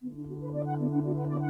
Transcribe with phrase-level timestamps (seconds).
[0.00, 1.47] 好，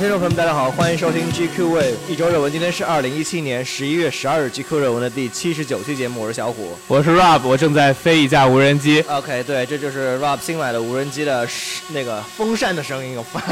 [0.00, 2.50] 听众朋友们，大家好，欢迎收听 GQ Wave 一周热文。
[2.50, 6.74] 今天是二零一七年十一月十二日 GQ 热文的第七十九期节目，我是小虎。
[6.88, 9.04] 我是 Rob，我正在飞一架无人机。
[9.06, 11.46] OK，对，这就是 Rob 新买的无人机的
[11.90, 13.42] 那个风扇的声音，有发。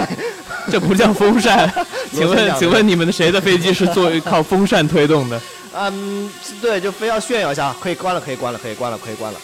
[0.70, 1.70] 这不叫风扇，
[2.12, 5.38] 请问请问你们的谁的飞机是作为靠风扇推动的？
[5.74, 6.30] 嗯，
[6.62, 9.38] 对，就非要炫耀一下，可以关了，可以关了，可以关了，可以关了。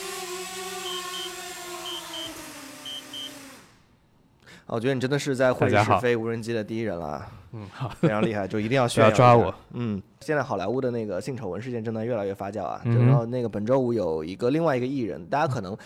[4.74, 9.08] 我觉得你真的是在会议室飞无人机的第一人了，嗯，好，非常厉害，就一定要不 炫耀。
[9.08, 9.54] 要抓我。
[9.72, 12.80] 嗯，现在好莱坞的那个性丑闻事件正在越来越发酵啊。
[12.84, 15.76] 嗯然后那个本周五有一个另外一个艺人，大家可能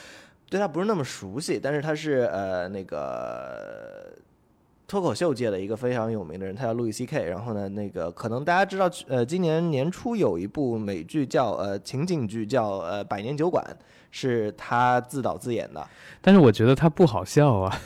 [0.49, 4.11] 对他不是那么熟悉，但是他是呃那个
[4.87, 7.25] 脱口秀界的一个非常有名的人，他叫路易 C K。
[7.25, 13.63] 然后呢，那个可能大家知道，呃，今年年初有一部美剧叫呃情景剧叫呃《百年酒馆》，
[14.11, 15.87] 是他自导自演的。
[16.23, 17.79] 但是我觉得他不好笑啊，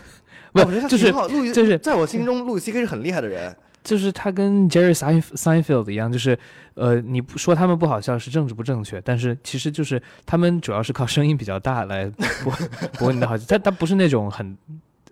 [0.53, 3.55] 不我觉得他就是路易就是在我心中，路易 C K 是很厉害的人。
[3.83, 6.39] 就是他跟 Jerry Sein Seinfeld 一样，就是
[6.75, 12.09] 呃，你不说他们不好笑是政治不正确，但是其实就是他们主要是靠声音比较大来
[12.45, 12.53] 博
[12.99, 14.57] 博你的好笑，他他不是那种很。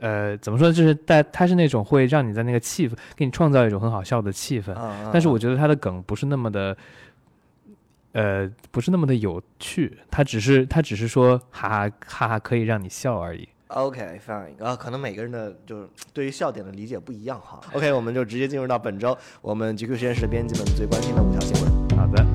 [0.02, 0.72] 呃，怎么说？
[0.72, 4.72] 就是但他是那种会让你在那个气氛，给你创造一种很好笑的气氛。
[4.72, 6.75] 啊，但是我觉得他的梗不是那么的，
[8.12, 13.47] 呃，不是那么的有趣，他只是他只是说哈哈哈哈可以让你笑而已。
[13.72, 17.60] OK fine 啊，可能每个人的就是对于笑点的理解不一样哈。
[17.72, 21.70] OK，我们就直接进入到本周我们 GQ 实验室编辑们最关心的五条新闻。
[21.96, 22.26] 好的，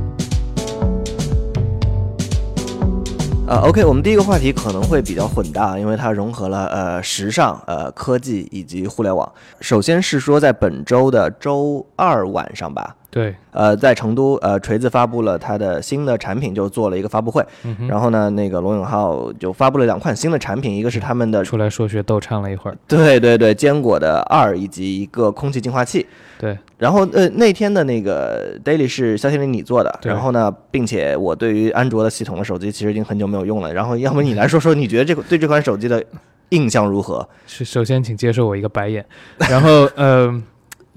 [3.47, 9.30] 呃，OK，我们第一个话题可能会比较混搭，因为它融合了呃时尚、呃科技以及互联网。
[9.59, 17.41] 首先是说在本周的周二晚上吧，对，呃，在成都，呃，锤子发布了它的新的产品，就做了一个发布会。
[17.63, 22.78] 嗯，然后呢，那个罗永浩就发布了两款新的产品，一个是他们的出来说学逗唱了一会儿。
[22.90, 26.06] 对对对坚果的二，以及一个空气净化器。
[26.38, 33.73] 对，然后呃，那天的那个 daily 是肖天林你做的，然后呢，并且我对于安卓的系统的手机其实已经很久没有用了。
[33.73, 36.03] 然后，要不你来说说，你觉得这个对这款手机的
[36.50, 37.25] 印象如何？
[37.47, 39.06] 是首先请接受我一个白眼，
[39.50, 40.44] 然后呃，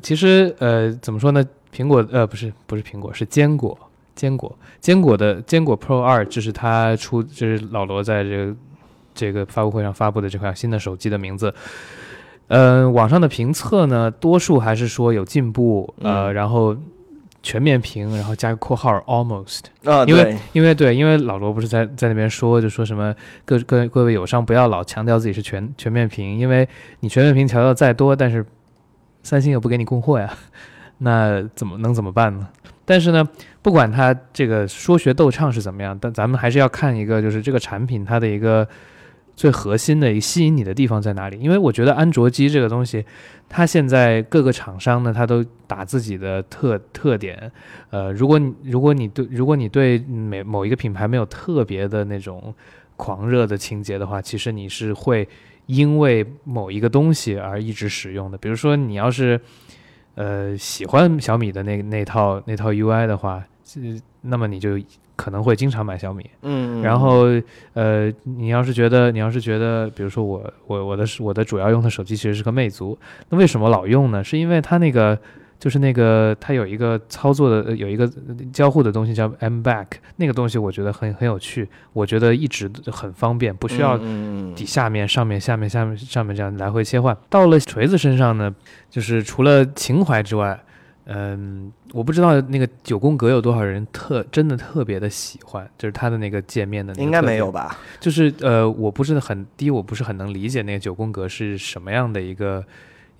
[0.03, 1.45] 其实呃怎么说呢？
[1.75, 3.79] 苹果呃不是不是苹果是坚果，
[4.15, 8.57] 坚果坚果的坚果 Pro 二，这是它出，这是老罗在这个
[9.15, 11.55] 这个发布会上发布的这款新的手机的名字。
[12.49, 16.75] 呃，网上的评测呢，多数还是说有进步，呃，嗯然后
[17.43, 23.15] 全面屏，然后加个括号 almost，啊，因为，因为对，因为老罗不是在在那边说，就说什么
[23.45, 26.67] 各各各位友商不要老强调自己是全全面屏，因为
[27.01, 28.45] 你全面屏调到再多，但是
[29.23, 30.35] 三星又不给你供货呀，
[30.99, 32.49] 那怎么能怎么办呢？
[32.85, 33.27] 但是呢，
[33.61, 38.67] 不管它这个说学逗唱是怎么样，但咱们还是要看一个，就是这个产品它的一个
[39.37, 41.39] 最核心的吸引你的地方在哪里？
[41.39, 43.05] 因为我觉得安卓机这个东西，
[43.49, 47.53] 它现在各个厂商呢，它都打自己的特特点。
[47.91, 52.55] 呃，如果你如果你对如果你对每某一个品牌没有特别的那种
[52.97, 55.29] 狂热的情节的话，其实你是会
[55.67, 58.39] 因为某一个东西而一直使用的。
[58.39, 59.39] 比如说，你要是
[60.19, 63.45] 呃喜欢小米的那那套那套 UI 的话，
[63.77, 64.77] 呃那么你就
[65.15, 66.29] 可能会经常买小米。
[66.43, 67.27] 嗯，然后
[67.75, 72.99] 呃，你要是觉得你要是觉得，比如说我我我的我的主要用的手机其实是个魅族，
[73.29, 74.23] 那为什么老用呢？
[74.25, 75.17] 是因为它那个
[75.59, 78.09] 就是那个它有一个操作的呃有一个
[78.53, 79.87] 交互的东西叫 M Back，
[80.17, 83.99] 那个东西我觉得很很有趣，我觉得一直很方便，不需要
[84.55, 87.17] 底下面、上面、下面、下面、上面这样来回切换。
[87.29, 88.55] 到了锤子身上呢，
[88.89, 90.59] 就是除了情怀之外，
[91.07, 97.77] 嗯，我不知道那个九宫格有多少人特真的特别的喜欢，就是它的那个界面的那个应该没有吧？
[97.99, 102.63] 就是呃，我不是很第一，我不是很能理解那个九宫格是什么样的一个，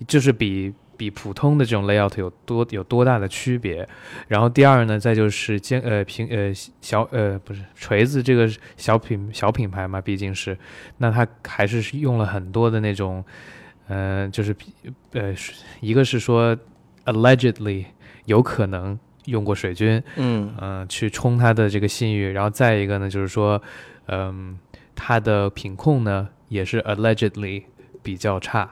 [0.07, 3.87] 就是比比普通的这种 layout 有多有多大的区别。
[4.27, 10.57] 然后第二呢，再就是尖呃平呃小呃不是锤子这个小品小品牌嘛，毕竟是，
[10.97, 13.23] 那它还是是用了很多的那种，
[13.87, 14.53] 呃，就是
[15.13, 15.33] 呃
[15.79, 16.57] 一个是说
[17.05, 17.85] allegedly
[18.25, 20.53] 有可能用过水军，嗯。
[20.59, 23.61] 嗯、去冲他的这个信誉，然后再一个呢，就是说，
[24.07, 24.59] 嗯、
[24.93, 27.63] 他的品控呢也是 allegedly
[28.03, 28.69] 比较差，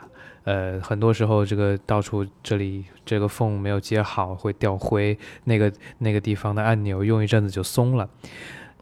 [0.47, 8.09] 呃，很多时候这个到处这里这个缝没有接好会掉灰，那个那个地方的按钮用一阵子就松了。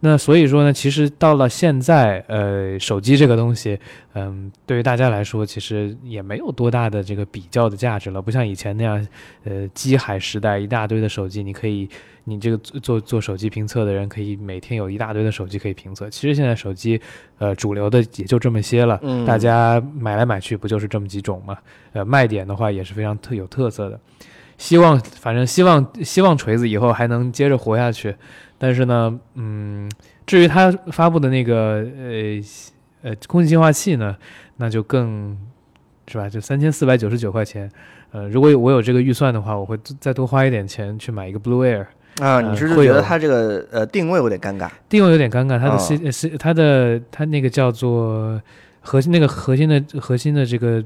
[0.02, 3.80] 那所以说呢，其实到了现在，呃，手机这个东西，
[4.14, 9.08] 嗯，对于大家来说，其实也没有多大的这个比较的价值了，不像以前那样，
[9.46, 11.90] 呃，机海时代一大堆的手机，你可以，
[12.26, 16.08] 你这个做做手机评测的人可以每天有一大堆的手机可以评测。
[16.10, 17.02] 其实现在手机，
[17.40, 21.58] 呃，主流的也就这么些了，嗯大家买来买去不就是这么几种嘛？
[21.94, 24.00] 呃，卖点的话也是非常特有特色的。
[24.58, 28.16] 希望反正希望希望锤子以后还能接着活下去，
[28.66, 29.88] 但是呢，嗯，
[30.26, 32.42] 至于它发布的那个呃
[33.04, 34.18] 呃空气净化器呢，
[34.58, 35.38] 那就更
[36.08, 37.72] 是吧，就三千四百九十九块钱。
[38.12, 41.84] 呃，如果我有这个预算的话，我会再多花一点钱去买一个 Blue Air。
[42.20, 44.68] 啊，呃你是觉得它这个呃定位有点尴尬？
[44.90, 48.42] 定位有点尴尬，它的哦 C 呃 C 它的它那个叫做
[48.82, 50.84] 核心那个核心的核心的这个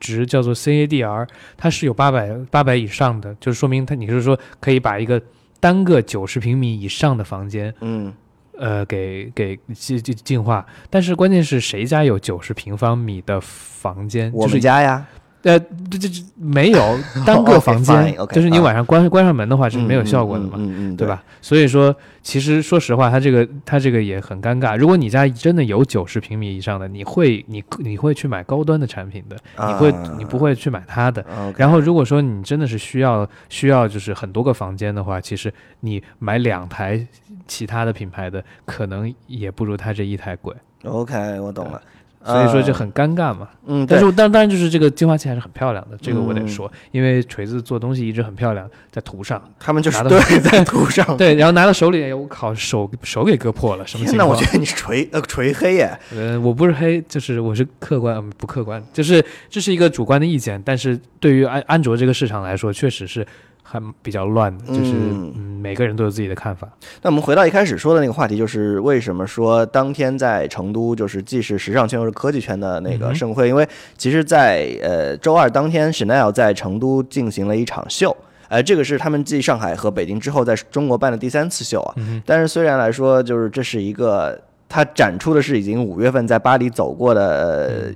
[0.00, 1.28] 值叫做 CADR，
[1.58, 5.20] 它是有八百八百以上的，就是说明它你是说可以把一个
[5.60, 8.12] 单个九十平米以上的房间，嗯，
[8.56, 14.30] 呃，给给进进净化，但是关键是谁家有九十平方米的房间？
[14.32, 15.06] 我就是们家呀，
[15.42, 15.58] 呃，
[15.90, 20.54] 这这这没有单个房间就是你晚上关关上门的话是没有嗯效果的嘛。
[20.56, 21.06] 嗯嗯嗯，对？
[21.06, 21.22] 吧？
[21.40, 24.76] 所以说，其实说实话，它这个它这个也很尴尬。
[24.76, 29.36] 如果你家真的有九十平米以上的，你会你你会去买高端的产品的，
[29.68, 31.24] 你会你不会去买它的。
[31.56, 37.06] 然后，如果说你真的是需要需要就是很多个房间的话，其实你买两台
[37.46, 40.52] 其他的品牌的，可能也不如它这一台贵。
[40.84, 41.80] OK，我懂了。
[42.24, 43.48] 所以说就呃很尴尬嘛。
[43.66, 49.42] 嗯，但是当当然就是这个净化器还是很漂亮的，这个我得嗯说，因为锤子做东西一直很漂亮，在图上。
[49.58, 51.16] 他们就是拿到对在图上。
[51.16, 54.28] 对，然后拿到手里，哎我靠，手手给割破了， 什么情况？
[54.28, 55.98] 我觉得你是锤呃锤黑耶。
[56.14, 60.60] 呃，我不是黑，就是我是客观，嗯不客观，就是这是一个主观的意见。
[60.64, 63.26] 但是对于安安卓这个市场来说，确实是
[63.70, 66.66] 还比较乱的，就是嗯嗯，每个人都有自己的看法。
[67.02, 73.46] 那我们回到一开始说的那个话题，就是为什么说当天在成都，就是既是时尚圈又是科技圈的那个盛会？
[73.46, 73.68] 因为
[73.98, 78.16] 其实在，呃周二当天，Chanel 在成都进行了一场秀。
[78.48, 81.94] 呃，这个是他们继上海和北京之后，在中国办的第三次秀啊。
[81.98, 87.92] 嗯但是虽然来说，就是这是一个，它展出的是已经五月份在巴黎走过的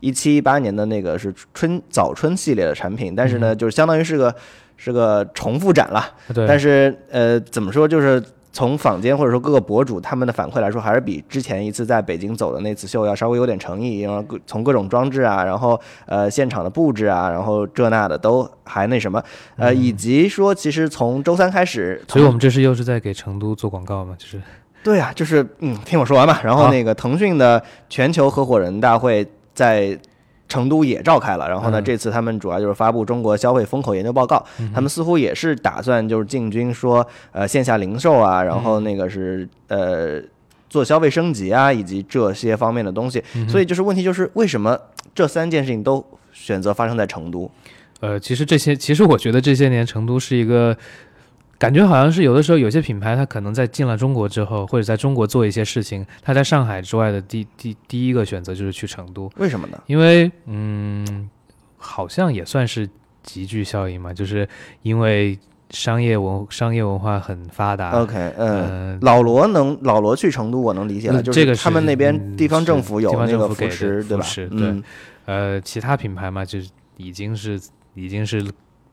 [0.00, 4.34] 一七一八年的那个是春早春系列的产品，但是呢，就是相当于是个
[4.84, 6.04] 是个重复展了。
[6.34, 8.22] 对，但是呃，怎么说，就是
[8.52, 19.20] 从坊间或者说各个博主他们的反馈来说，还是比之前一次在北京走的那次秀要稍微有点诚意，然后各从各种装置啊，然后呃现场的布置啊，然后这那的都还那什么，
[19.56, 24.40] 呃，以及说其实从周三开始，所以我们这是又是在给成都做广告嘛，就是
[24.84, 26.38] 对啊，就是嗯，听我说完嘛。
[26.44, 29.98] 然后那个腾讯的全球合伙人大会在
[30.48, 34.44] 成都也召开了，然后呢，嗯这次他们主要就是发布中国消费风口研究报告，
[34.74, 40.20] 他们似乎也是打算就是进军说呃线下零售啊，然后那个是呃
[40.68, 43.22] 做消费升级啊，以及这些方面的东西。
[43.48, 44.78] 所以就是问题就是为什么
[45.14, 47.50] 这三件事情都选择发生在成都？
[48.00, 50.76] 呃，其实这些，其实我觉得这些年成都是一个。
[51.58, 59.30] 感觉好像是有的时候有些品牌，它可能在进了中国之后，或者在中国做一些事情，它在上海之外的第第第一个选择就是去成都。
[59.36, 59.80] 为什么呢？
[59.86, 61.28] 因为嗯，
[61.76, 62.88] 好像也算是
[63.22, 64.46] 集聚效应嘛，就是
[64.82, 65.38] 因为
[65.70, 67.90] 商业文商业文化很发达。
[68.00, 68.94] OK，嗯。
[68.94, 74.26] 呃，老罗能老罗去成都，我能理解了，就嗯这个他们那边嗯地方政府有那个扶持，对吧？
[74.34, 74.82] 对嗯，
[75.24, 77.60] 呃，其他品牌嘛，就是已经是
[77.94, 78.44] 已经是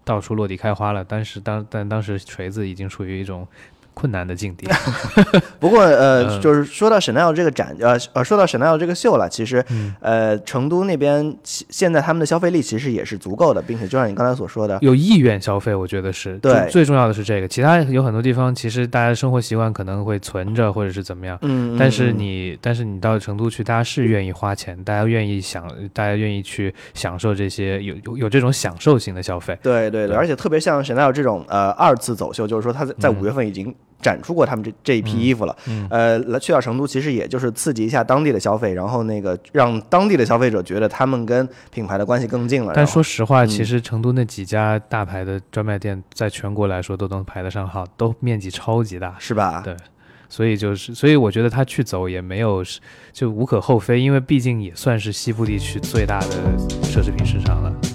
[0.04, 3.48] 到处落地开花了，但是当但当时锤子已经处于一种
[3.94, 4.68] 困难的境地。
[5.60, 17.48] 不过呃，嗯就是说到 Chanel 这个展，呃呃，说到 Chanel 这个秀了，其实嗯呃，成都那边其现在他们的消费力其实也是足够的，并且就像你刚才所说的，有意愿消费，我觉得是对最最重要的是这个。
[17.48, 21.38] 其他有很多地方，其实大家的生活习惯可能会存着，或者是怎么样。
[21.44, 29.56] 嗯，但是嗯你，但是你到成都去，大家是愿意花钱，大家愿意享，大家愿意去享受这些有有有这种享受型的消费。
[29.62, 42.74] 对对对，对而且特别像 Chanel 这种呃二次走秀，就是说他在在嗯五月份已经展出过他们这这一批衣服了，嗯呃，来去到成都其实也就是刺激一下当地的消费，然后那个让当地的消费者觉得他们跟品牌的关系更近了。
[42.76, 49.16] 但说实话，嗯其实成都那几家大牌的专卖店，在全国来说都能排得上号，都面积超级大。
[49.20, 49.62] 是吧？
[49.64, 49.76] 对
[50.28, 52.64] 所以就是，所以我觉得他去走也没有
[53.12, 56.28] 就无可厚非，因为毕竟也算是西部地区最大的
[56.84, 57.91] 奢侈品市场了。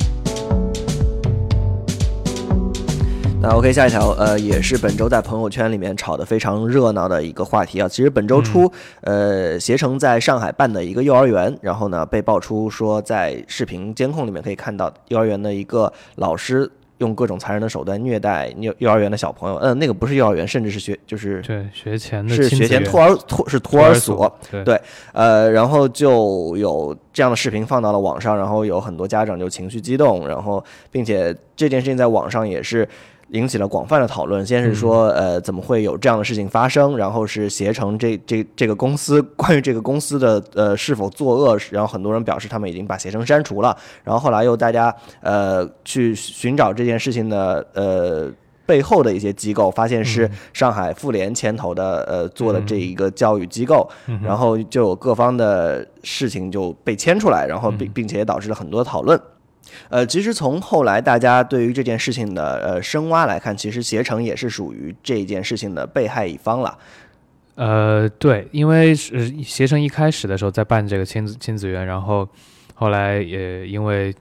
[3.38, 7.86] 那 OK，下一条，呃，也是本周在朋友圈里面炒得非常热闹的一个话题啊。
[7.86, 8.70] 其实本周初，
[9.02, 19.56] 呃，携程在上海办的一个幼儿园，然后呢被爆出说在视频监控里面可以看到幼儿园的一个老师用各种残忍的手段虐待幼幼儿园的小朋友。
[19.58, 24.80] 嗯、那个不是幼儿园，甚至是学就是对学前的是学前托儿托是托儿所，对对
[25.12, 32.88] 呃，然后就有这样的视频放到了网上，然后有很多家长就情绪激动，然后并且这件事情在网上也是
[33.28, 34.44] 引起了广泛的讨论。
[34.46, 36.96] 先是说，呃，怎么会有这样的事情发生？
[36.96, 43.76] 然后是携程这这这个公司关于这个公司的呃是否作恶，然后很多人表示他们已经把携程删除了。
[44.04, 48.32] 然后后来又大家呃去寻找这件事情的呃。
[48.66, 53.88] 背后的一些机构发现是上海妇联牵头的，呃，做的这一个教育机构，
[54.20, 59.16] 然后就有各方的事情就被牵出来，然后并并且也导致了很多讨论。
[59.88, 66.78] 呃，其实从后来大家对于这件事情的呃深挖来看，其实携程也是属于这件事情的被害一方了。
[67.56, 72.28] 呃，对，因为是携程一开始的时候在办这个亲子亲子园，然后
[72.74, 74.14] 后来也因为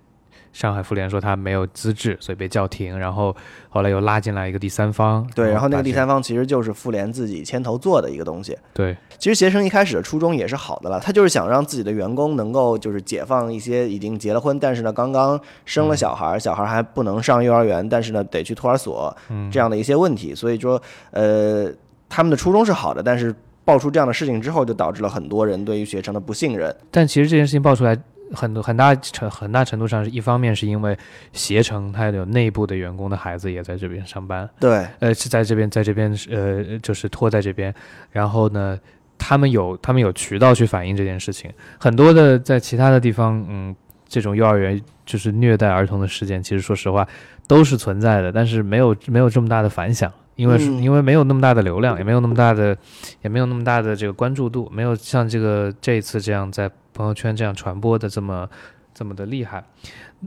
[0.56, 3.36] 上海妇联说他没有资质，所以被叫停，然后
[3.68, 8.58] 后来又拉进来一个第三方，对，然后那个第三方其实就是妇联自己牵头做的一个东西。
[8.74, 19.14] 对其实携程一开始的初衷也是好的了，他就是想让自己的员工能够就是解放一些已经结了婚，但是呢刚刚生了小孩儿，小孩儿还不能上幼儿园，但是呢得去托儿所
[19.52, 20.34] 这样的一些问题。
[20.34, 20.82] 所以说，
[21.12, 21.70] 呃，
[22.08, 23.36] 他们的初衷是好的，但是
[23.66, 26.74] 爆出这样的事情之后，就导致了很多人对于携程的不信任。
[26.90, 27.98] 但其实这件事情爆出来，
[28.34, 30.98] 很多很大程很大程度上是一方面是因为
[31.32, 37.74] 携程它有内部的员工的孩子也在这边上班，对，呃，是在这边，在这边，呃，就是拖在这边。
[38.12, 38.80] 然后呢，
[39.18, 41.52] 他们有他们有渠道去反映这件事情。
[41.80, 43.76] 很多的在其他的地方，嗯，
[44.16, 47.06] 这种幼儿园就是虐待儿童的事件，其实说实话
[47.48, 50.10] 都是存在的，但是没有没有这么大的反响。
[50.38, 52.78] 因为、嗯因为没有那么大的流量，也没有那么大的，
[53.22, 58.50] 也没有那么大的这个关注度，没有像这个这一次这样在朋友圈这样传播的这么
[58.94, 59.62] 这么的厉害。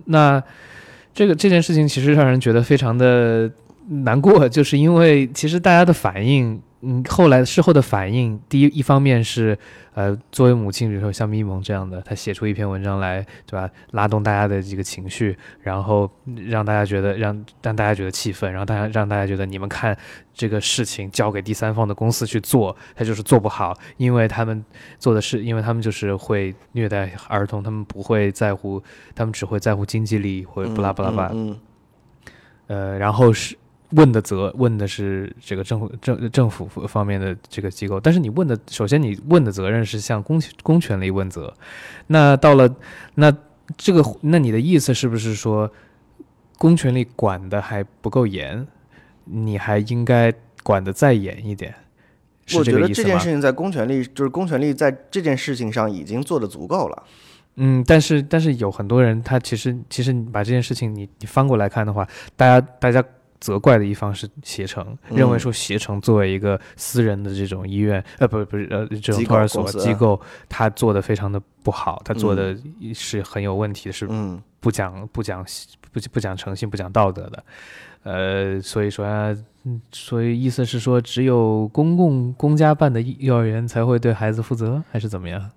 [0.05, 0.43] 那
[1.15, 3.51] 这个这件事情其实让人觉得非常的
[4.05, 9.59] 难过，就是因为其实大家的反应，嗯，后来事后的反应，第一一方面是，
[9.95, 16.09] 呃，作为母亲，比如说像咪蒙这样的，他写出一篇文章来，对吧，拉动大家的这个情绪，然后
[16.47, 19.97] 让大家觉得让让大家觉得气愤，然后大家让大家觉得你们看
[20.33, 24.65] 这个事情交给第三方的公司去做，他就是做不好，因为他们
[25.01, 28.81] 做的是，因为他们就是会虐待儿童，他们不会在乎，
[29.17, 31.61] 他们只会在乎经济利益或者不拉不拉吧，嗯，嗯
[32.69, 33.57] 呃，然后是
[33.91, 41.55] 问的责问的是这个政府政政府方面的这个机构，但是你问的首先你问的责任是向公公权力问责，
[42.09, 42.69] 那到了
[43.15, 43.35] 那
[43.77, 45.71] 这个那你的意思是不是说
[46.59, 48.67] 公权力管的还不够严，
[49.25, 51.75] 你还应该管的再严一点？
[52.55, 53.29] 我觉得这件事？
[53.29, 57.05] 情在公权力，就是公权力在这件事情上已经做的足够了。
[57.57, 63.05] 嗯，但是但是有很多人，他其实其实你把这件事情你你翻过来看的话，大家大家
[63.41, 72.57] 责怪的一方是携程，认为嗯说携程作为一个私人的这种医院，呃，不是不是呃这种托儿所机构，他做的非常的不好，他做的
[72.95, 75.45] 是很有问题的，是嗯，不讲不讲
[75.93, 77.45] 不不讲诚信、不讲道德的，
[78.03, 85.51] 呃，所以说啊，嗯所以意思是说，只有公共公家办的幼儿园才会对孩子负责，还是怎么样？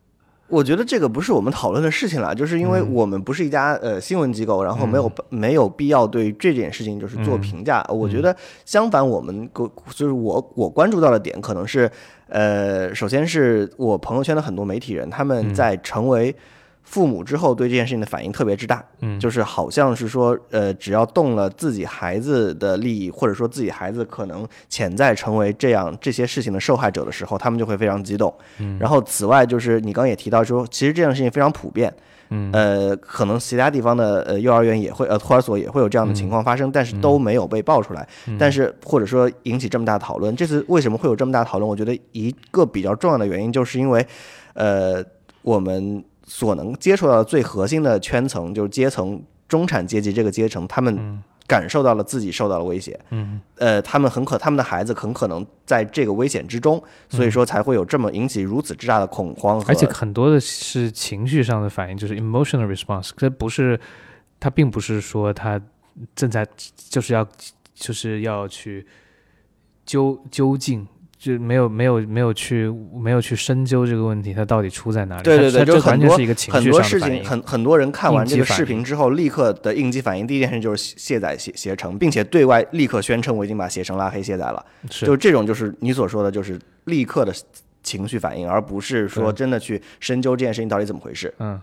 [0.52, 2.94] 我觉得这个不是我们讨论的事情了，就是因为嗯。
[2.94, 7.42] 我们不是一家呃新闻机构，然后没有、没有必要对这件事情就是做嗯。
[7.42, 7.82] 评价。
[7.90, 11.90] 我觉得相反，我们个就是我我关注到的点可能是，
[12.28, 15.56] 呃，首先是我朋友圈的很多媒体人，他们嗯。
[15.56, 16.36] 在成为
[16.84, 28.34] 父母之后对这件事情的反应特别之大，嗯就是好像是说，呃，只要动了自己孩子的利益，或者说自己孩子可能潜在成为这样这些事情的受害者的时候，他们就会非常激动。
[28.60, 31.94] 嗯然后此外，就是你刚刚也提到说，其实这样的事情非常普遍，
[32.30, 38.06] 嗯呃，可能其他地方的呃幼儿园也会呃托儿所也会有这样的情况发生，但是都没有被爆出来。
[38.28, 41.70] 嗯但是或者说引起这么大讨论，这次为什么会有这么大讨论？
[41.70, 44.06] 我觉得一个比较重要的原因，就是因为
[44.56, 45.02] 呃
[45.42, 52.98] 我们所能接触到的最核心的圈层，就是阶层中产阶级这个阶层，他们感受到了自己受到了威胁。
[53.10, 53.42] 嗯。
[53.58, 63.78] 呃，他们很可，他们的孩子很可能在这个危险之中，所以说才会有这么引起如此之大的恐慌，而且很多的是情绪上的反应，就是 emotional response，这不是，
[64.40, 65.62] 他并不是说他
[66.16, 66.48] 正在
[66.90, 67.28] 就是要
[67.76, 68.88] 就是要去
[69.86, 70.88] 究究竟，
[71.22, 72.68] 就没有没有没有去
[73.00, 75.22] 没有去深究这个问题，它到底出在哪里？
[75.22, 77.18] 对对对就很多完全是一个情很多绪上的反应。
[77.18, 84.66] 事情，很很多人看完这个视频之后，立刻的应激反应，第一件事就是卸卸载携携程，并且对外立刻宣称我已经把携程拉黑卸载了。
[84.90, 87.32] 是就这种就是你所说的，就是立刻的
[87.84, 91.32] 情绪反应，而不是说真的去深究这件事情到底怎么回事。
[91.38, 91.62] 嗯，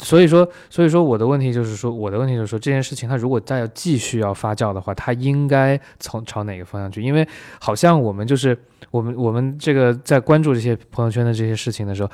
[0.00, 7.02] 所以说，所以说我的问题就是说，我的问题就是说，这件事情它如果再要继续要发酵的话，它应该从朝哪个方向去？
[7.02, 7.26] 因为
[7.60, 8.56] 好像我们就是
[8.90, 12.10] 我们我们这个在关注这些朋友圈的这些事情的时候，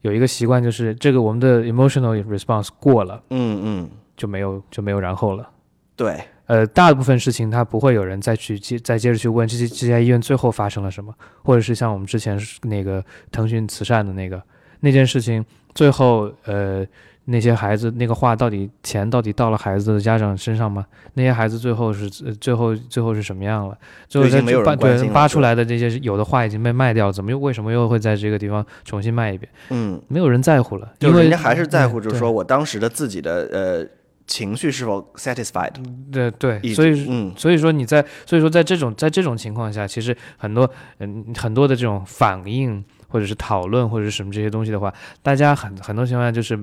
[0.00, 5.48] 有一个习惯就是这个我们的 emotional response 过了嗯嗯，就没有就没有然后了。
[5.96, 14.40] 对，呃，大部分事情它不会有人再去接再接着去问这些这家医院最后发生了什么，或者是像我们之前那个腾讯慈善的那个
[14.80, 16.86] 那件事情，最后呃
[17.30, 20.84] 那些孩子那个话到底钱到底到了孩子的家长身上吗？
[21.12, 23.76] 那些孩子最后是呃最后最后是什么样了？
[24.08, 29.50] 最后在已经没有人扒对扒出来的这些有的话已经被卖掉，怎么又为什么又会在这个地方重新卖一遍？
[29.68, 33.86] 嗯，没有人在乎了，因为人家还是在乎，就是说我当时的自己的呃
[34.26, 35.72] 情绪是否 satisfied，
[36.10, 40.70] 对对，所以嗯所以说你在，所以说在这种在这种情况下，其实很多
[41.00, 46.58] 嗯很多的这种反应或者是讨论或者是什么这些东西的话，大家很很多情况下就是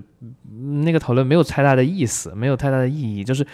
[0.84, 3.46] 那个讨论没有太大的意思，没有太大的意义，就是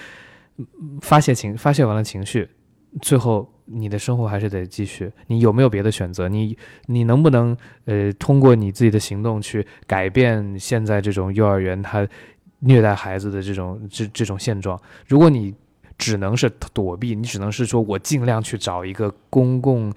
[1.01, 2.48] 发泄情发泄完了情绪，
[3.01, 5.12] 最后你的生活还是得继续。
[5.27, 6.27] 你有没有别的选择？
[6.27, 6.57] 你
[6.88, 7.55] 你能不能
[7.86, 12.05] 呃通过你自己的行动去改变现在这种幼儿园它
[12.60, 14.79] 虐待孩子的这种这这种现状？
[15.07, 15.53] 如果你
[15.98, 19.93] 只能是躲避，你只能是说我尽量去找一个公共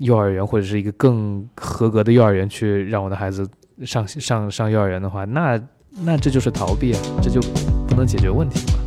[0.00, 3.46] 幼儿园或者是一个更合格的幼儿园去让我的孩子
[3.84, 5.60] 上上上幼儿园的话，那
[6.02, 7.38] 那这就是逃避啊，这就
[7.86, 8.78] 不能解决问题嘛。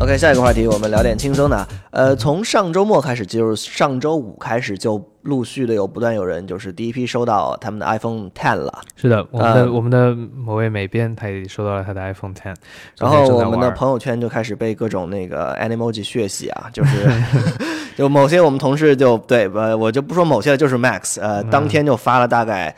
[0.00, 1.68] OK，下一个话题我们聊点轻松的。
[1.90, 8.80] 呃，从上周末开始，就是上周五开始，就陆续的有不断有人就是第一批收到他们的 iPhone Ten 了。
[8.96, 12.56] 是的，我们的、呃我们的某位美编他也收到了他的 iPhone Ten，
[12.98, 17.06] 然后我们的朋友圈就开始被各种那个 Animoji 血洗啊，就是
[17.96, 22.74] 就某些我们同事就对，呃，我就不说某些了，就是 Max，呃，当天就发了大概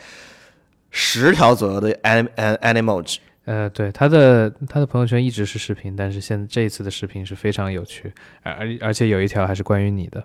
[0.90, 3.18] 十条左右的 Anim 呃 Animoji。
[3.46, 10.22] 呃，对他的他的朋友圈一直是视频，但是现这一次的视频是非常有趣，而而而且有一条还是关于你的，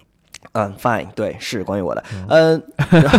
[0.54, 2.04] 嗯，Fine，对，是关于我的。
[2.30, 2.62] 嗯，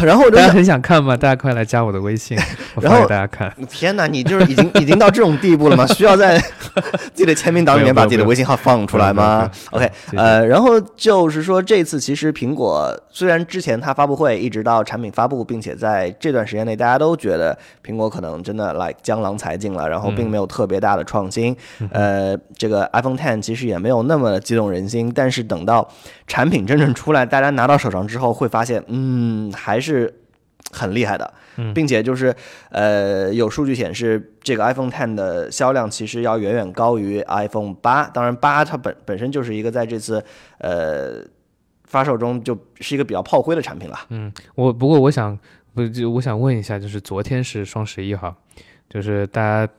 [0.03, 1.17] 然后 大家很想看吗？
[1.17, 2.39] 大家快来加我的微信，
[2.75, 3.53] 我然后发给大家看。
[3.69, 5.87] 天哪，你就是已经已经到这种地步了吗？
[5.95, 21.57] 需要在自己的签名档里面把自己的微信号放出来吗？OK，呃，然后就是说这次其实苹果虽然之前它发布会一直到产品发布，并且在这段时间内大家都觉得苹果可能真的 like 江郎才尽了，然后并没有特别大的创新。
[21.91, 25.89] 呃，这个 iPhone Ten 其实也没有那么激动人心，但是等到
[26.27, 30.13] 产品真正出来，大家拿到手上之后会发现，嗯，还是
[30.73, 31.33] 很厉害的。
[31.75, 32.37] 并且就是
[32.69, 38.07] 呃，有数据显示，这个 iPhone Ten 的销量其实要远远高于 iPhone 八。
[38.11, 40.23] 当然，八它本本身就是一个在这次
[40.59, 41.25] 呃
[41.85, 43.99] 发售中就是一个比较炮灰的产品了。
[44.11, 45.39] 嗯，我不过我想
[45.73, 48.37] 不就我想问一下，就是昨天是双十一哈，
[48.91, 49.73] 就是大家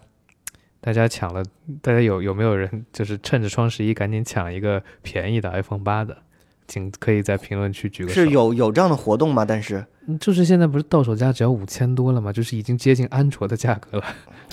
[0.81, 1.43] 大家抢了，
[1.83, 6.17] 大家有有没有人就是趁着双十一赶紧抢一个便宜的 iPhone 八的？
[6.67, 8.15] 请可以在评论区举个手。
[8.15, 9.45] 是有有这样的活动吗？
[9.45, 9.85] 但是
[10.19, 12.31] 就是现在不是到手价只要五千多了吗？
[12.31, 14.03] 就是已经接近安卓的价格了。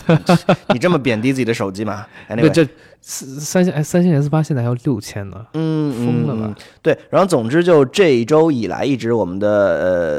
[0.74, 2.36] 你这么贬低自己的手机吗那？
[2.36, 2.66] Anyway，这
[3.00, 9.48] 三三星哎三星 S 八现在还要六千呢，嗯，疯了吧对，然后总之就这一周以来，一直我们的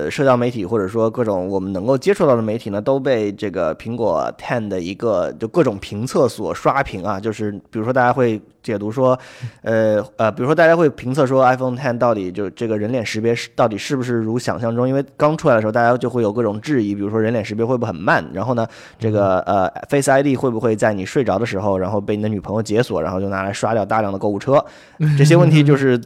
[0.05, 9.19] 呃社交媒体或者说各种我们能够接触到的媒体呢，都被这个苹果 Ten 的一个就各种评测所刷屏啊，就是比如说大家会解读说，
[9.63, 18.67] 呃呃，比如说大家会评测说 iPhone Ten 到底就这个人脸识别是到底是不是如想象中，因为刚出来的时候大家就会有各种质疑，比如说人脸识别会不会很慢，然后呢，
[18.99, 24.65] 这个呃 Face ID 会不会在你睡着的时候，然后被你的女朋友解锁，然后就拿来刷掉大量的购物车，
[25.17, 25.97] 这些问题就是。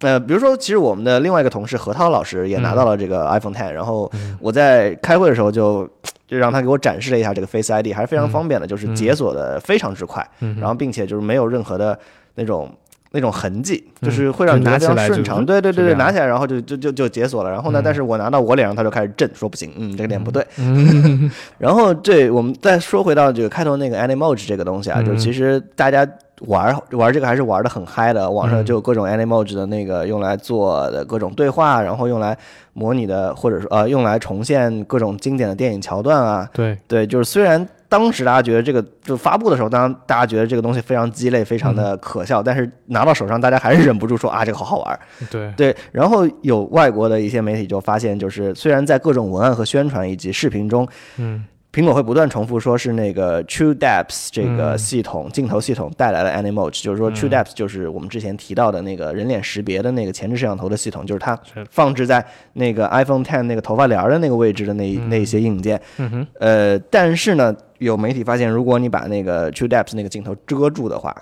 [0.00, 5.88] 呃，比如说，其实我们的另外一个同事何涛老师也拿到了这个 iPhone Ten，、然后我在开会的时候就
[6.26, 10.56] 就让他给我展示了一下这个 Face ID，还是非常方便的，就是解锁的非常之快，嗯。
[10.58, 11.96] 然后并且就是没有任何的
[12.34, 12.68] 那种
[13.12, 15.44] 那种痕迹，就是会让你拿起来顺畅。
[15.44, 17.50] 对对对对，拿起来然后就就就就解锁了。
[17.50, 20.44] 然后呢，但是我拿到我脸上，他就开始震，说不行，嗯，这个脸不对。
[21.58, 26.06] 然后对，我们再说回到这个开头那个 Animoji 这个东西啊，就其实大家
[26.46, 32.36] 玩玩这个还是玩的很嗨的，网上就有各种 Animoji 的那个用来做的各种对话，然后用来
[32.72, 36.48] 模拟的，或者说呃用来重现各种经典的电影桥段啊。
[36.52, 44.98] 对，对，就是虽然当时大家觉得这个就发布的时候，当然大家觉得这个东西非常鸡肋，非常的可笑，但是拿到手上，大家还是忍不住说啊，这个好好玩。
[45.30, 54.78] 对，对，然后有外国的一些媒体就发现，就是虽然在各种文案和宣传以及视频中，嗯苹果会不断重复说是那个 True Depth 这个嗯。
[54.78, 61.38] 系统、镜头系统带来了 Animoji，就是说 True 嗯 Depth 就是我们之前提到的那个人脸识别的那个前置摄像头的系统，就是它
[61.70, 65.80] 放置在那个 iPhone Ten 那个头发帘儿的那个位置的那一那一些硬件。
[65.96, 71.16] 嗯，呃，但是呢，有媒体发现，如果你把那个 True Depth 那个镜头遮住的话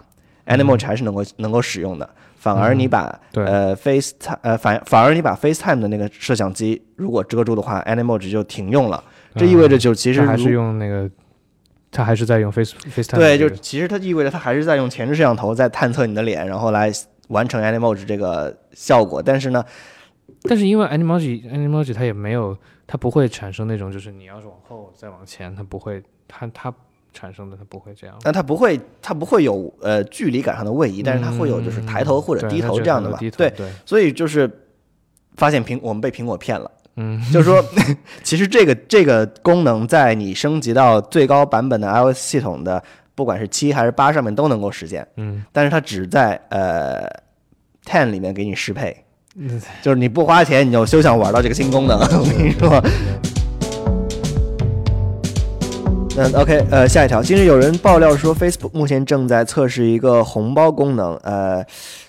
[0.46, 2.10] ，Animoji 还是能够能够使用的。
[2.36, 9.04] 反而你把、嗯呃 FaceTime 呃反反而你把 FaceTime 的那个摄像机如果遮住的话，Animoji 就停用了。
[9.36, 11.08] 这意味着就其实还是用那个，
[11.90, 16.90] 他还是在用 Face FaceTime 对，就其实它意味着它还是在用前置摄像头在探测你的脸，然后来
[17.28, 19.22] 完成 Animoji 这个效果。
[19.22, 19.64] 但是呢，
[20.42, 26.72] 但是因为 Animoji Animoji 它也没有，它不会产生那种就是你要是往后再往前，它不会，它它
[27.12, 28.16] 产生的它不会这样。
[28.24, 33.18] 那它不会它不会有呃距离感上的位移，但是它会有就是抬头或者低头这样的吧？
[33.18, 34.50] 对，对，所以就是
[35.36, 36.70] 发现苹我们被苹果骗了。
[36.96, 37.64] 嗯，就是说，
[38.22, 42.82] 其实这个这个功能在你升级到最高版本的 iOS 系统的，
[43.14, 47.08] 不管是七还是八上面都能够实现，嗯，但是它只在呃
[47.84, 49.04] Ten 里面给你适配，
[49.36, 51.98] 嗯 就是你不花钱你就休想玩到这个新功能。
[51.98, 52.82] 我跟你说。
[56.16, 61.16] 嗯，OK，呃，下一条，近日有人爆料说，Facebook 目前正在测试一个红包功能。
[61.18, 61.64] 呃，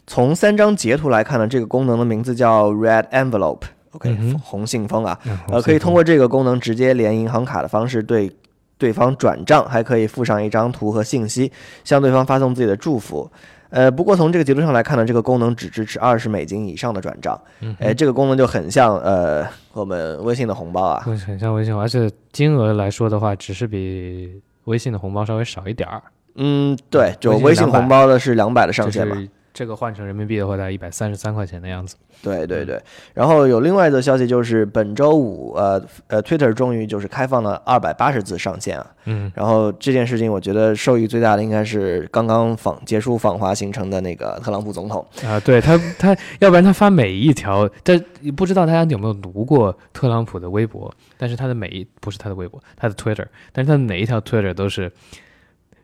[0.06, 3.62] 从三张截图来看呢，这个功能的名字叫 Red Envelope。
[3.91, 5.17] OK，、嗯红信封啊。
[5.25, 8.32] 嗯呃，可以通过这个功能直接连银行卡的方式对
[8.77, 11.51] 对方转账，还可以附上一张图和信息，
[11.84, 13.30] 向对方发送自己的祝福。
[13.69, 17.39] 呃，不过从这个截图上来看呢，这个功能只支持二十美金以上的转账。
[17.62, 20.99] 嗯哎，这个功能就很像呃我们微信的红包啊。
[21.06, 26.01] 很像微信，而且金额来说的话，只是比微信的红包稍微少一点儿。
[26.36, 29.15] 嗯，对，就微信200微信红包的是两百的上限嘛。
[29.52, 31.96] 就是这个换成人民币的话，大概一百三十三块钱的样子。
[32.22, 32.80] 对对对，
[33.16, 38.86] 然后有另外一则消息就是本周五，呃呃，Twitter 终于就是开放了二百八十字上限啊。
[39.06, 45.04] 嗯，然后这件事情，我觉得受益最大的应该是刚刚访结束访华行程的那个特朗普总统。
[45.26, 48.00] 啊，对他，他要不然他发每一条，但
[48.36, 54.92] 不知道大家有没有读过特朗普的微博，但是他的每一不是他的微博，他的 Twitter，但是他的每一条 Twitter 都是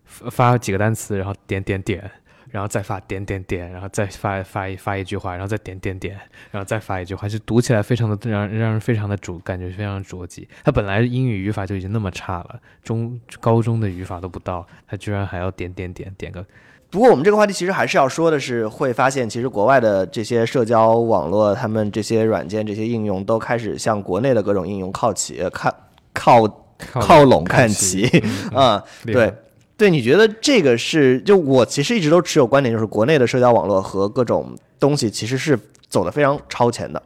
[0.05, 2.11] 发发几个单词，然后点点点，
[2.49, 6.15] 然后再发点点点，然后再发发一发一句话，然后再点点点，
[6.51, 10.47] 然后再发一句话，就读起来非常的让让人非常的着，感觉非常着急。
[10.63, 16.45] 他本来英语语法就已经那么差了，中高中的语法都不到，他居然还要点点点点个
[16.89, 25.73] 不过我们这个话题其实还是要说的是，会发现其实国外的这些社交网络，他们这些软件、这些应用都开始向国内的各种应用靠齐，看
[26.13, 28.19] 靠靠拢看齐齐。
[28.55, 29.35] 啊、厉害对。
[29.77, 37.01] 对，你觉得这个是就我其实一直都持有观点，就是国内的社交网络和各种东西其实是走的非常超前的。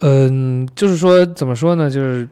[0.00, 1.88] 嗯，就是说怎么说呢？
[1.88, 2.28] 就是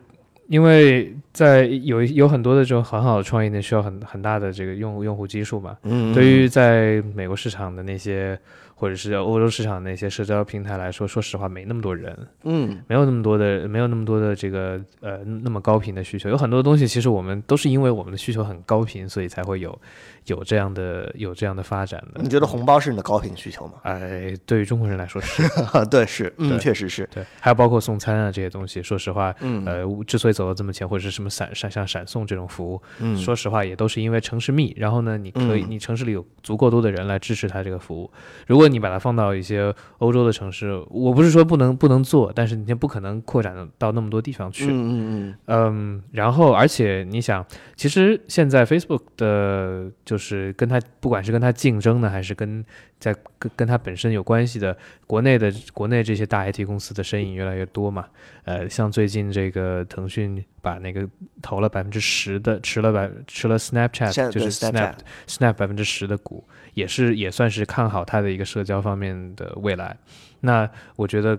[0.48, 5.76] 因为在有有很多的这种很好的创意呢，需要很很大的这个用户用户基数嘛。
[5.84, 8.36] 嗯，对于在美国市场的那些，
[8.82, 16.28] 或者是欧洲市场的那些社交平台来说，说实话没那么多人，嗯没有那么多的，没有那么多的这个呃那么高频的需求。
[16.28, 19.78] 有很多东西其实我们都是因为我们的需求很高频，所以才会有
[20.26, 22.28] 有这样的有这样的发展的你。
[22.28, 23.74] 觉得红包是你的高频需求吗？
[23.84, 25.44] 哎，对于中国人来说是
[25.88, 38.10] 对，是，嗯，确实是，对，还有包括送餐啊这些东西，说实话，嗯呃，之所以走到这么前，或者是什么闪闪像闪送这种服务，嗯，说实话也都是因为城市密，然后呢，你可以嗯你城市里有足够多的人来支持它这个服务。
[38.48, 44.66] 如果你把它放到一些欧洲的城市，我不是说不能不能做，但是你也不可能扩展到那么多地方去。
[44.66, 47.44] 嗯嗯嗯，嗯，然后而且你想，
[47.76, 52.64] 其实现在 Facebook 的，就是跟它不管是跟它竞争的，还是跟
[52.98, 58.06] 在跟跟它本身有关系的，国内的国内这些大 IT 公司的身影越来越多嘛。
[58.44, 61.08] 呃，像最近这个腾讯把那个
[61.40, 64.94] 投了百分之十的，吃了百吃了 Snapchat，就是 Snapchat
[65.28, 69.96] Snap 百分之十的股，也是也算是看好它的一个社社交方面的未来。
[70.40, 71.36] 那我觉得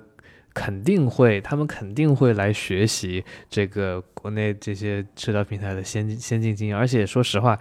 [0.53, 6.75] 肯定会，他们肯定会来学习这个国内这些社交平台的先进先进经验。
[6.75, 7.57] 而且说实话，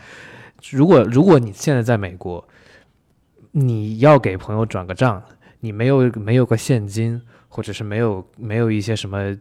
[0.70, 2.46] 如果如果你现在在美国，
[3.52, 5.22] 你要给朋友转个账，
[5.60, 9.36] 你没有没有个现金，或者是没有没有一些什么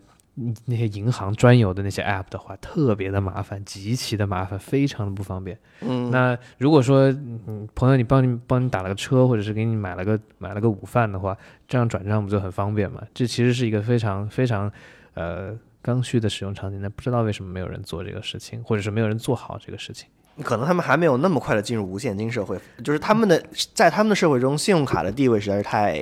[0.65, 5.57] 那些银行专有的那些 app 的话，特别的麻烦，极其的麻烦，非常的不方便。
[5.81, 13.01] 嗯，那如果说嗯朋友你帮你帮你打了个车，或者是给你买了个买了个午饭的话，这样转账不就很方便吗？
[13.13, 14.71] 这其实是一个非常非常
[15.15, 20.07] 呃刚需的使用场景，那不知道为什么没有人做这个事情，或者是没有人做好这个事情。
[20.43, 26.01] 可能他们还没有那么快的进入无现金社会，就是他们的在他们的社会中，信用卡的地位实在是太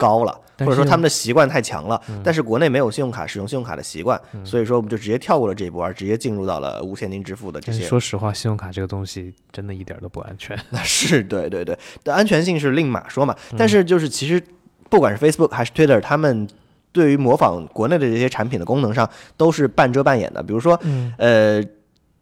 [0.00, 2.00] 高了，或者说他们的习惯太强了。
[2.24, 7.84] 但是国内没有信用卡使用信用卡的习惯，所以说我们就直接跳过了这一波，而直接进入到了无现金支付的这些。
[7.84, 10.58] 说实话，信用卡这个东西真的一点儿都不安全。
[10.70, 13.36] 那是对对对，的安全性是另码说嘛。
[13.58, 14.42] 但是就是其实
[14.88, 16.48] 不管是 Facebook 还是 Twitter，他们
[16.92, 20.42] 对于模仿国内的这些产品的功能上都是半遮半掩的。
[20.42, 21.62] 比如说，嗯呃，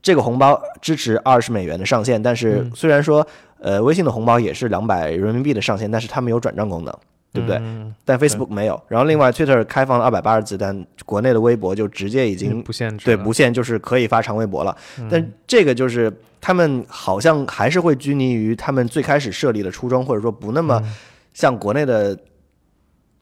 [0.03, 3.27] 这个红包支持二十美元的上限，但是嗯虽然说
[3.61, 6.95] 呃微信的红包也是两百人民币的上限，但是它没有转账功能。
[7.33, 7.57] 对不对？
[7.59, 8.81] 嗯但 Facebook 没有。
[8.89, 14.77] 然后另外 Twitter 开放了二百八十字，但国内的微博就直接已经不限制对不限，就是可以发长微博了。
[14.99, 20.83] 嗯但这个就是他们好像还是会拘泥于他们最开始设立的初衷，或者说不那嗯么
[21.35, 22.19] 像国内的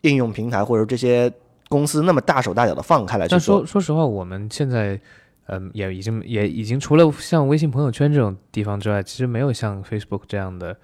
[0.03, 1.33] 应用平台或者这些
[1.69, 3.67] 公司那么大手大脚的放开来去说。
[3.67, 5.01] 说实话，我们现在，
[5.47, 10.77] 嗯，也已经也已经除了像微信朋友圈这种地方之外，其实没有像 Facebook 这样的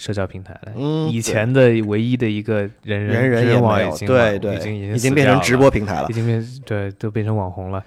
[0.00, 0.72] 社交平台了。
[0.76, 6.14] 嗯，以前的唯一的一个人人人人网已经对对，已经已已变成直播平台了已。
[6.14, 7.84] 经变对都变成网红了，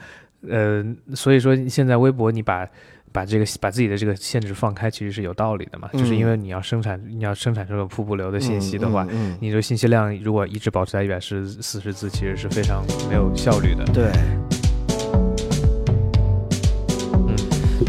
[0.47, 2.67] 呃，所以说现在微博你把
[3.11, 13.83] 把这个把自己的这个限制放开，其实是有道理的嘛，就是因为你要生产你要生产这种瀑布流的信息的话，嗯，嗯你这个信息量如果一直保持在一百四四十字，其实是非常没有效率的。
[13.87, 14.62] 嗯对。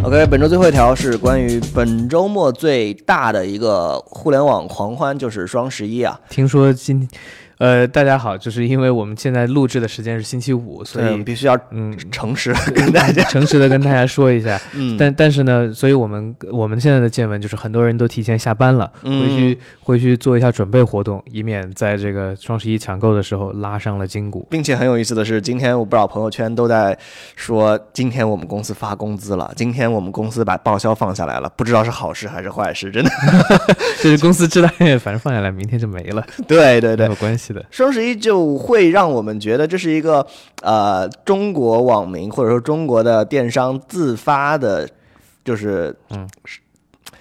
[0.04, 6.20] OK，本周最后一条是关于本周末最大的一个互联网狂欢，就是双十一啊。
[6.28, 7.08] 听说今
[7.58, 11.96] 呃大家好，就是因为我们现在录制的时间是星期五，所以嗯必须要嗯。
[12.10, 13.22] 诚实地跟大家。
[13.30, 24.46] 诚实的跟大家说一下， 嗯，但但是呢，所以我们我们现在的见闻就是很多人都提前下班了，嗯回去回去做一下准备活动，以免在这个双十一抢购的时候拉伤了筋骨。
[24.50, 26.96] 并且很有意思的是，今天我不少朋友圈都在
[27.34, 33.10] 说，今天我们公司发工资了，今天我们公司把报销放下来了，不知道是好事还是坏事，真的。
[34.02, 37.64] 就是公司知道，反正放下来，明天就没了，对对对没有，关系的。
[37.70, 40.26] 双十一就会让我们觉得这是一个
[40.62, 44.88] 呃中国网民或者说中国的电商自发的，
[45.44, 46.28] 就是嗯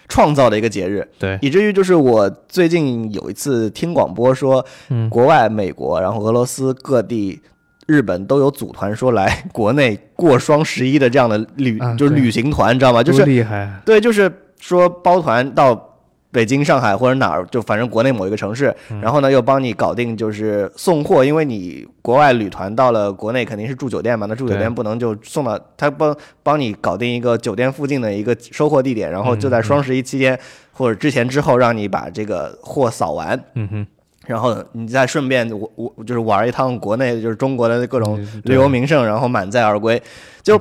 [0.07, 7.41] 创造的一个节日，对，以至于就是我最近有一次听广播说，嗯国外美国，然后俄罗斯各地。
[7.85, 13.03] 日本都有组团说来国内过双十一的这样的旅，啊就是旅行团，你知道吗？
[13.03, 15.92] 就是厉害啊，对，就是说包团到
[16.33, 18.99] 北京、上海或者哪儿，就反正国内某一个城市，嗯。
[18.99, 30.37] 然后呢又帮你搞定就是送货，因为你国外旅团到了国内肯定是住酒店嘛，那住酒店不能就送到他帮帮你搞定一个酒店附近的一个收货地点，然后就在双十一期间
[30.71, 33.39] 或者之前之后让你把这个货扫完。
[33.53, 33.87] 嗯哼，
[34.25, 40.01] 然后你再顺便我我就是玩一趟国内就是中国的各种嗯旅游名胜，然后满载而归。
[40.41, 40.59] 就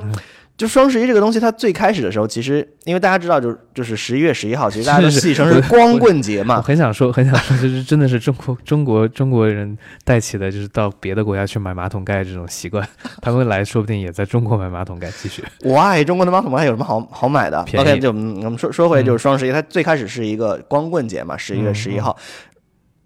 [0.55, 6.61] 就双十一这个东西，它最开始的时候，其实因为大家知道，就就是十一月十一号， 其实大家都是是戏称是光棍节我嘛。
[6.61, 12.87] 很想说，很想说，就是真的是中国中国中国人带起的，就是到别的国家去买马桶盖这种习惯，
[13.19, 15.43] 他们来说不定也在中国买马桶盖继续。
[15.61, 22.15] 我爱中国的马桶盖有什么好好买的？OK，就嗯我们说说回就是双十一，它最开始是一个光棍节嘛，十一月嗯十一号。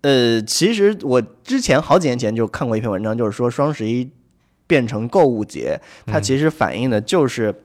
[0.02, 4.10] 呃，其实我之前好几年前就看过一篇文章，就是说双十一
[4.68, 7.56] 变成购物节，它嗯其实反映的就是，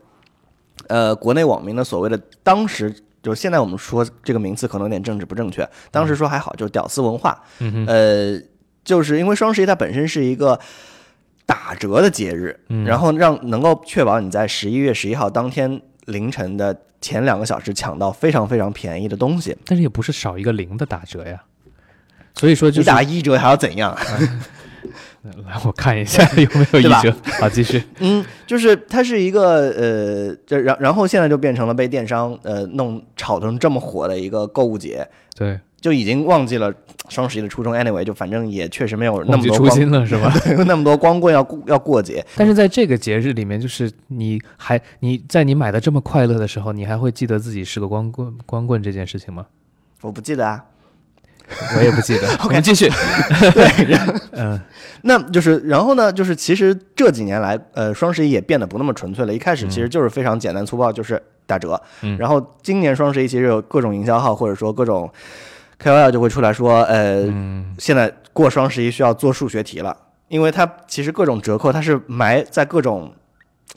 [0.87, 2.95] 呃，国内网民的所谓的当时。
[3.23, 7.41] 就现在我们说这个名词可能有点政治不正确，当时说还好，就是屌丝文化。
[7.61, 8.43] 嗯哼，呃，
[8.83, 10.59] 就是因为双十一它本身是一个
[11.47, 19.57] 打折的节日，嗯然后让能够确保你在十一月十一号当天凌晨的前两个小时抢到非常非常便宜的东西。
[19.67, 21.45] 但是也不是少一个零的打折呀。
[22.35, 23.97] 所以说就是你打一折还要怎样？
[25.47, 27.15] 来我看一下 有没有一对吧折。
[27.41, 27.83] 好，继续。
[28.01, 36.73] 嗯，就是它是一个呃，这然然后现在就变成了被电商呃弄炒成这么火的一个购物节，对，就已经忘记了
[37.09, 37.73] 双十一的初衷。
[37.73, 40.33] Anyway，就反正也确实没有那么多 光心了是吧？
[40.67, 42.25] 那么多光棍要过要过节。
[42.37, 49.47] 但是在这个节日里面，就是你还你在你买的这么快乐的时候，你还会记得自己是个光棍光棍这件事情吗？
[50.03, 50.65] 我不记得啊，
[51.77, 52.29] 我也不记得。
[52.45, 52.89] 我们继续。
[53.55, 53.97] 对，
[54.33, 54.61] 嗯
[55.03, 59.35] 那就是，然后呢，就是其实这几年来，呃，双十一也变得不那么纯粹了。
[59.35, 61.81] 一开始其实就是非常简单粗暴，就是打折。
[62.03, 65.11] 嗯然后今年双十一其实有各种营销号或者说各种
[65.83, 69.97] KOL 就会出来说，呃，嗯现在过双十一需要做数学题了，
[70.29, 73.13] 因为它其实各种折扣它是埋在各种。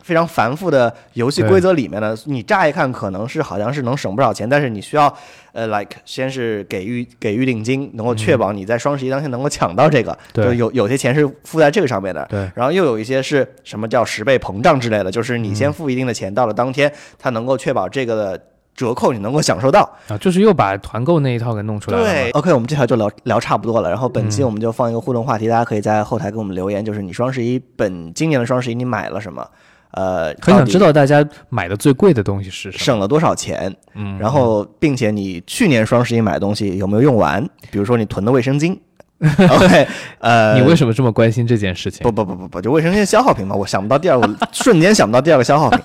[0.02, 5.12] 非常繁复的游戏规则里面呢，你乍一看可能是好像是能省不少钱，但是你需要
[5.52, 12.24] 呃，like 先是给预给预定金，能够确保你在双十一当天能够抢到这个，对就有有些钱是付在这个上面的。
[12.30, 18.44] 对，然后又有一些是什么叫十倍膨胀之类的，就是你先付一定的钱，到了当天，它能够确保这个的
[18.76, 19.90] 折扣你能够享受到。
[20.08, 22.04] 啊，就是又把团购那一套给弄出来了。
[22.04, 23.90] 对，OK，我们这条就聊聊差不多了。
[23.90, 29.48] 然后本期嗯我们就放一个互动话题，大家可以在后台给我们留言，就是你双十一本今年的双十一你买了什么？
[29.96, 32.84] 呃，很想知道大家买的最贵的东西是什么。
[32.84, 37.42] 省了多少钱，嗯，然后并且你去年双十一买的东西有没有用完？
[37.72, 38.78] 比如说你囤的卫生巾，
[39.20, 39.88] OK，
[40.20, 42.04] 呃，你为什么这么关心这件事情？
[42.04, 45.80] 不不不不不，就卫生巾消耗品嘛，我想不到第二个， 瞬间想不到第二个消耗品。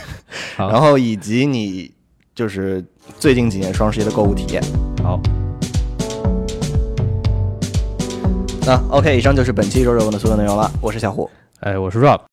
[0.56, 1.92] 然后以及你
[2.34, 2.82] 就是
[3.18, 4.62] 最近几年双十一的购物体验。
[5.02, 5.20] 好，
[8.64, 10.70] 那 OK，以上就是本期周热问的所有内容了。
[10.80, 11.28] 我是小虎，
[11.60, 12.20] 哎，我是 Rob，